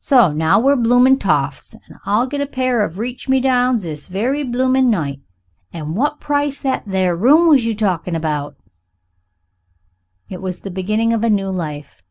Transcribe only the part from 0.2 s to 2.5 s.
now we're bloomin' toffs, an' I'll get a